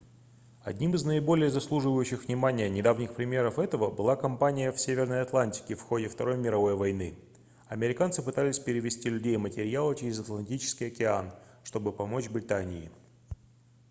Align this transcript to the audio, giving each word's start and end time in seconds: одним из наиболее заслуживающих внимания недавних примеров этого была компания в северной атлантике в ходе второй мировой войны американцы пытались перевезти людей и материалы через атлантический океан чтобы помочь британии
одним 0.63 0.95
из 0.95 1.03
наиболее 1.05 1.51
заслуживающих 1.51 2.23
внимания 2.25 2.67
недавних 2.71 3.13
примеров 3.13 3.59
этого 3.59 3.91
была 3.91 4.15
компания 4.15 4.71
в 4.71 4.79
северной 4.81 5.21
атлантике 5.21 5.75
в 5.75 5.81
ходе 5.83 6.09
второй 6.09 6.39
мировой 6.39 6.75
войны 6.75 7.13
американцы 7.67 8.23
пытались 8.23 8.57
перевезти 8.57 9.11
людей 9.11 9.35
и 9.35 9.37
материалы 9.37 9.95
через 9.95 10.17
атлантический 10.19 10.87
океан 10.87 11.31
чтобы 11.63 11.91
помочь 11.91 12.29
британии 12.31 12.89